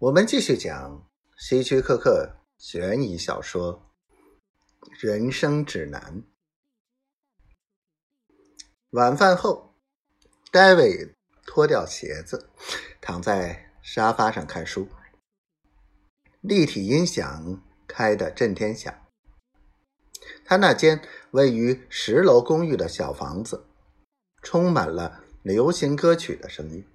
[0.00, 3.90] 我们继续讲希区柯克悬疑小说
[5.04, 6.22] 《人生指南》。
[8.90, 9.74] 晚饭后，
[10.52, 12.48] 戴维脱掉鞋子，
[13.00, 14.86] 躺在沙发上看书。
[16.42, 18.94] 立体音响开得震天响。
[20.44, 21.02] 他那间
[21.32, 23.66] 位于十楼公寓的小房子，
[24.42, 26.86] 充满了流行歌曲的声音。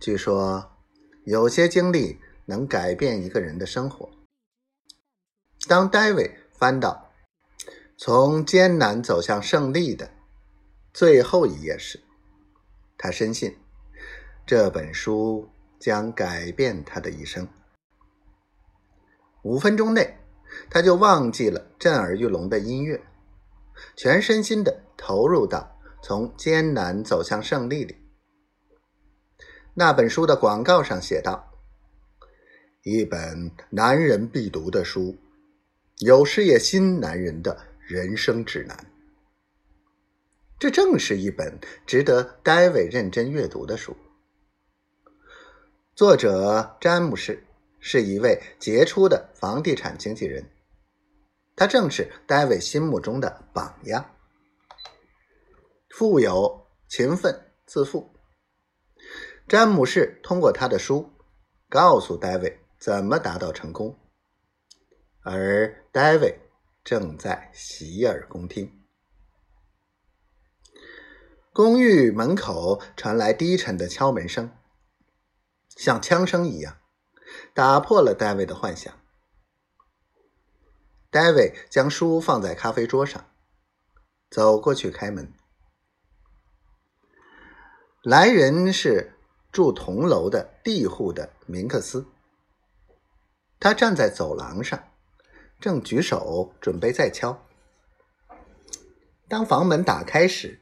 [0.00, 0.70] 据说。
[1.24, 4.10] 有些经历能改变一个人的生活。
[5.66, 7.10] 当戴维翻到
[7.96, 10.10] 从艰难走向胜利的
[10.92, 12.00] 最后一页时，
[12.98, 13.56] 他深信
[14.46, 15.48] 这本书
[15.80, 17.48] 将改变他的一生。
[19.42, 20.18] 五分钟内，
[20.68, 23.02] 他就忘记了震耳欲聋的音乐，
[23.96, 27.96] 全身心的投入到从艰难走向胜利里。
[29.76, 31.52] 那本书的广告上写道
[32.84, 35.18] ：“一本男人必读的书，
[35.98, 38.86] 有事业心男人的人生指南。”
[40.60, 43.96] 这正是一本值得戴维认真阅读的书。
[45.96, 47.44] 作者詹姆士
[47.80, 50.48] 是一位杰出的房地产经纪人，
[51.56, 54.08] 他正是戴维心目中的榜样：
[55.90, 58.08] 富有、勤奋、自负。
[59.46, 61.12] 詹姆士通过他的书，
[61.68, 63.98] 告诉戴维怎么达到成功，
[65.20, 66.40] 而戴维
[66.82, 68.82] 正在洗耳恭听。
[71.52, 74.50] 公寓门口传来低沉的敲门声，
[75.76, 76.78] 像枪声一样，
[77.52, 78.98] 打破了戴维的幻想。
[81.10, 83.30] 戴维将书放在咖啡桌上，
[84.30, 85.30] 走过去开门。
[88.02, 89.10] 来人是。
[89.54, 92.08] 住同楼的地户的明克斯，
[93.60, 94.88] 他站在走廊上，
[95.60, 97.46] 正举手准备再敲。
[99.28, 100.60] 当房门打开时，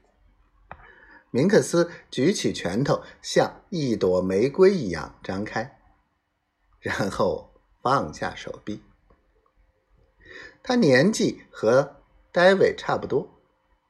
[1.31, 5.81] 明克斯举起拳头，像一朵玫瑰一样张开，
[6.79, 8.83] 然后放下手臂。
[10.63, 13.41] 他年纪和戴维差不多，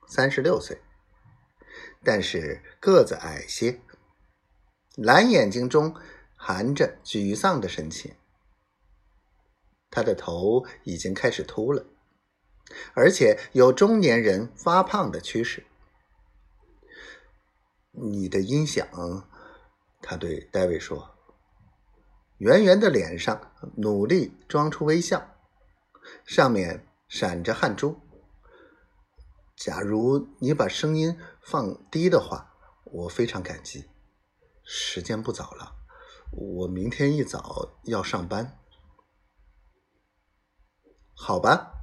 [0.06, 0.80] 三十六岁，
[2.04, 3.80] 但是个子矮些。
[4.96, 5.94] 蓝眼睛中
[6.36, 8.14] 含着沮丧的神情，
[9.90, 11.86] 他的头已经开始秃了，
[12.94, 15.64] 而且有中年人发胖的趋势。
[17.92, 18.86] 你的音响，
[20.02, 21.16] 他对戴维说。
[22.38, 25.36] 圆圆的脸上努力装出微笑，
[26.26, 28.00] 上面闪着汗珠。
[29.56, 32.52] 假如你把声音放低的话，
[32.84, 33.84] 我非常感激。
[34.64, 35.76] 时间不早了，
[36.30, 38.58] 我明天一早要上班。
[41.14, 41.74] 好吧，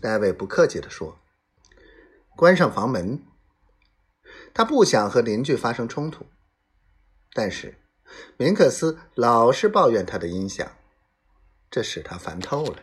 [0.00, 1.18] 戴维不客气的说，
[2.36, 3.24] 关上房门。
[4.52, 6.26] 他不想和邻居发生冲突，
[7.32, 7.80] 但是
[8.36, 10.76] 明克斯老是抱怨他的音响，
[11.70, 12.82] 这使他烦透了。